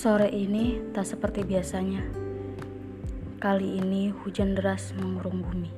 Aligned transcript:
Sore 0.00 0.32
ini 0.32 0.80
tak 0.96 1.04
seperti 1.04 1.44
biasanya. 1.44 2.00
Kali 3.36 3.84
ini 3.84 4.08
hujan 4.08 4.56
deras 4.56 4.96
mengurung 4.96 5.44
bumi, 5.44 5.68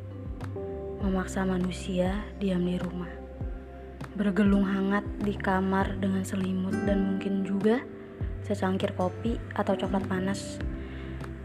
memaksa 1.03 1.43
manusia 1.43 2.23
diam 2.39 2.63
di 2.63 2.79
rumah, 2.79 3.11
bergelung 4.15 4.63
hangat 4.63 5.03
di 5.27 5.35
kamar 5.35 5.99
dengan 5.99 6.23
selimut 6.23 6.71
dan 6.87 7.03
mungkin 7.03 7.43
juga 7.43 7.83
secangkir 8.47 8.95
kopi 8.95 9.43
atau 9.59 9.75
coklat 9.75 10.07
panas 10.07 10.63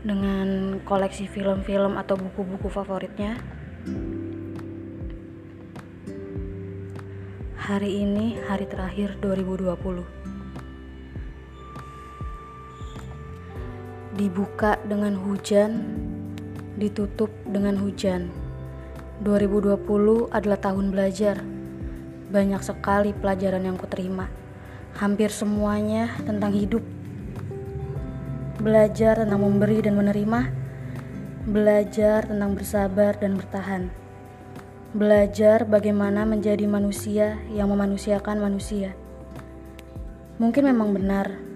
dengan 0.06 0.78
koleksi 0.86 1.26
film-film 1.26 1.98
atau 1.98 2.14
buku-buku 2.14 2.70
favoritnya. 2.70 3.42
Hari 7.58 8.06
ini 8.06 8.38
hari 8.46 8.70
terakhir 8.70 9.18
2020. 9.18 10.17
Dibuka 14.18 14.82
dengan 14.82 15.14
hujan, 15.14 15.86
ditutup 16.74 17.30
dengan 17.46 17.78
hujan. 17.78 18.34
2020 19.22 19.78
adalah 20.34 20.58
tahun 20.58 20.90
belajar. 20.90 21.46
Banyak 22.34 22.62
sekali 22.66 23.14
pelajaran 23.14 23.62
yang 23.62 23.78
kuterima. 23.78 24.26
Hampir 24.98 25.30
semuanya 25.30 26.18
tentang 26.26 26.50
hidup. 26.50 26.82
Belajar 28.58 29.22
tentang 29.22 29.38
memberi 29.38 29.86
dan 29.86 29.94
menerima. 29.94 30.50
Belajar 31.46 32.26
tentang 32.26 32.58
bersabar 32.58 33.14
dan 33.22 33.38
bertahan. 33.38 33.94
Belajar 34.98 35.62
bagaimana 35.70 36.26
menjadi 36.26 36.66
manusia 36.66 37.38
yang 37.54 37.70
memanusiakan 37.70 38.42
manusia. 38.42 38.98
Mungkin 40.42 40.74
memang 40.74 40.94
benar 40.98 41.47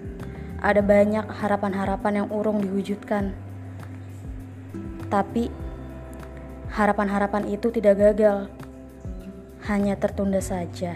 ada 0.61 0.85
banyak 0.85 1.25
harapan-harapan 1.25 2.23
yang 2.23 2.27
urung 2.29 2.61
diwujudkan. 2.61 3.33
Tapi 5.09 5.49
harapan-harapan 6.69 7.49
itu 7.49 7.73
tidak 7.73 7.97
gagal, 7.97 8.47
hanya 9.65 9.97
tertunda 9.97 10.39
saja. 10.39 10.95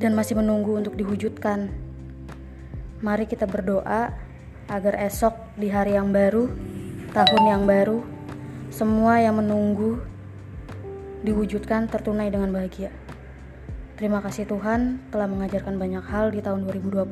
Dan 0.00 0.16
masih 0.16 0.38
menunggu 0.38 0.80
untuk 0.80 0.94
diwujudkan. 0.96 1.68
Mari 3.04 3.28
kita 3.28 3.44
berdoa 3.44 4.14
agar 4.70 4.94
esok 5.02 5.34
di 5.58 5.68
hari 5.68 5.98
yang 5.98 6.14
baru, 6.14 6.48
tahun 7.10 7.42
yang 7.44 7.62
baru, 7.66 8.00
semua 8.70 9.18
yang 9.18 9.36
menunggu 9.42 9.98
diwujudkan 11.26 11.90
tertunai 11.90 12.30
dengan 12.32 12.54
bahagia. 12.54 12.94
Terima 14.00 14.24
kasih 14.24 14.48
Tuhan 14.48 15.12
telah 15.12 15.28
mengajarkan 15.28 15.76
banyak 15.76 16.00
hal 16.08 16.32
di 16.32 16.40
tahun 16.40 16.64
2020. 16.64 17.04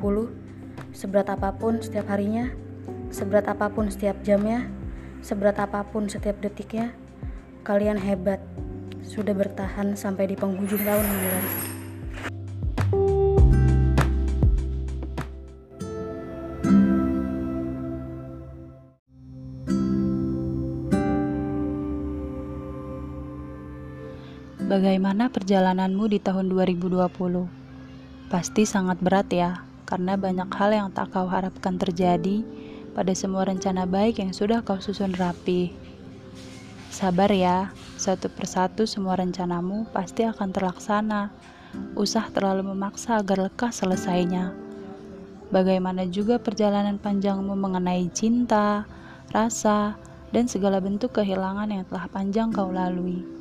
Seberat 0.89 1.29
apa 1.29 1.53
pun 1.53 1.77
setiap 1.85 2.09
harinya, 2.09 2.49
seberat 3.13 3.45
apa 3.45 3.69
pun 3.69 3.93
setiap 3.93 4.17
jamnya, 4.25 4.65
seberat 5.21 5.61
apa 5.61 5.85
pun 5.85 6.09
setiap 6.09 6.41
detiknya, 6.41 6.97
kalian 7.61 8.01
hebat. 8.01 8.41
Sudah 9.05 9.37
bertahan 9.37 9.93
sampai 9.93 10.33
di 10.33 10.35
penghujung 10.35 10.81
tahun 10.81 11.05
ini. 11.05 11.78
Bagaimana 24.69 25.33
perjalananmu 25.33 26.13
di 26.13 26.21
tahun 26.21 26.45
2020? 26.53 27.09
Pasti 28.29 28.69
sangat 28.69 29.01
berat 29.01 29.25
ya, 29.33 29.65
karena 29.89 30.13
banyak 30.13 30.45
hal 30.45 30.69
yang 30.69 30.89
tak 30.93 31.09
kau 31.09 31.25
harapkan 31.25 31.81
terjadi 31.81 32.45
pada 32.93 33.09
semua 33.17 33.49
rencana 33.49 33.89
baik 33.89 34.21
yang 34.21 34.29
sudah 34.29 34.61
kau 34.61 34.77
susun 34.77 35.17
rapi. 35.17 35.73
Sabar 36.93 37.33
ya, 37.33 37.73
satu 37.97 38.29
persatu 38.29 38.85
semua 38.85 39.17
rencanamu 39.17 39.89
pasti 39.89 40.29
akan 40.29 40.53
terlaksana. 40.53 41.33
Usah 41.97 42.29
terlalu 42.29 42.69
memaksa 42.69 43.25
agar 43.25 43.49
lekas 43.49 43.81
selesainya. 43.81 44.53
Bagaimana 45.49 46.05
juga 46.05 46.37
perjalanan 46.37 47.01
panjangmu 47.01 47.57
mengenai 47.57 48.05
cinta, 48.13 48.85
rasa, 49.33 49.97
dan 50.29 50.45
segala 50.45 50.77
bentuk 50.77 51.17
kehilangan 51.17 51.73
yang 51.73 51.89
telah 51.89 52.05
panjang 52.05 52.53
kau 52.53 52.69
lalui. 52.69 53.38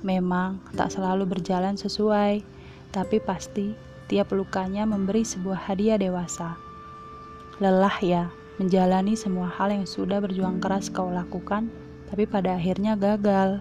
Memang 0.00 0.56
tak 0.72 0.96
selalu 0.96 1.28
berjalan 1.28 1.76
sesuai, 1.76 2.40
tapi 2.88 3.20
pasti 3.20 3.76
tiap 4.08 4.32
lukanya 4.32 4.88
memberi 4.88 5.22
sebuah 5.22 5.68
hadiah 5.68 6.00
dewasa. 6.00 6.56
Lelah 7.60 7.96
ya, 8.00 8.32
menjalani 8.56 9.12
semua 9.12 9.52
hal 9.52 9.76
yang 9.76 9.84
sudah 9.84 10.24
berjuang 10.24 10.58
keras 10.58 10.88
kau 10.88 11.12
lakukan, 11.12 11.68
tapi 12.08 12.24
pada 12.24 12.56
akhirnya 12.56 12.96
gagal. 12.96 13.60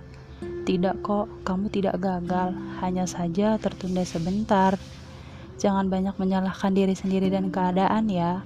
Tidak 0.63 1.03
kok, 1.03 1.27
kamu 1.43 1.67
tidak 1.67 1.99
gagal, 1.99 2.55
hanya 2.79 3.03
saja 3.03 3.59
tertunda 3.59 4.07
sebentar. 4.07 4.79
Jangan 5.59 5.91
banyak 5.91 6.15
menyalahkan 6.15 6.71
diri 6.71 6.95
sendiri 6.95 7.27
dan 7.27 7.51
keadaan 7.51 8.07
ya. 8.07 8.39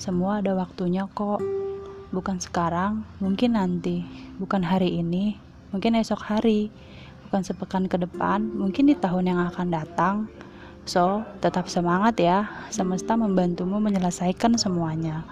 Semua 0.00 0.40
ada 0.40 0.56
waktunya 0.56 1.04
kok. 1.12 1.44
Bukan 2.08 2.40
sekarang, 2.40 3.04
mungkin 3.20 3.60
nanti. 3.60 4.00
Bukan 4.40 4.64
hari 4.64 4.96
ini, 5.04 5.36
mungkin 5.76 6.00
esok 6.00 6.24
hari 6.24 6.72
bukan 7.34 7.50
sepekan 7.50 7.90
ke 7.90 7.98
depan, 7.98 8.46
mungkin 8.46 8.86
di 8.86 8.94
tahun 8.94 9.26
yang 9.26 9.42
akan 9.50 9.66
datang. 9.74 10.30
So, 10.86 11.26
tetap 11.42 11.66
semangat 11.66 12.14
ya, 12.22 12.46
semesta 12.70 13.18
membantumu 13.18 13.82
menyelesaikan 13.82 14.54
semuanya. 14.54 15.26